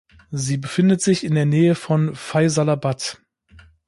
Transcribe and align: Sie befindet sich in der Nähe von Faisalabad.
Sie 0.31 0.57
befindet 0.57 0.99
sich 1.03 1.23
in 1.23 1.35
der 1.35 1.45
Nähe 1.45 1.75
von 1.75 2.15
Faisalabad. 2.15 3.21